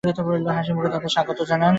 [0.51, 1.69] হাসিমুখে তাদের স্বাগত জানান।